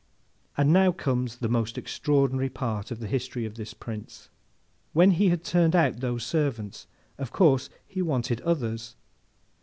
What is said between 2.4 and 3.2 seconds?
part of the